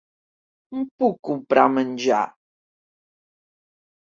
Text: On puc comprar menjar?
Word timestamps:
On 0.79 0.87
puc 1.01 1.19
comprar 1.29 1.67
menjar? 1.75 2.23